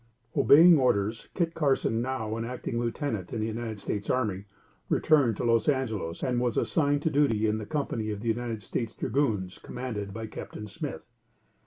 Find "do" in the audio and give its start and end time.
7.11-7.27